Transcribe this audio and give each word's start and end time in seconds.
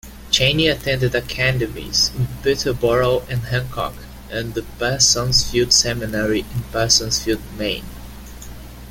Cheney 0.31 0.67
attended 0.67 1.13
academies 1.13 2.09
in 2.17 2.27
Peterborough 2.41 3.19
and 3.29 3.41
Hancock 3.43 3.93
and 4.31 4.55
the 4.55 4.63
Parsonsfield 4.79 5.71
Seminary 5.71 6.39
in 6.39 6.63
Parsonsfield, 6.73 7.41
Maine. 7.55 7.85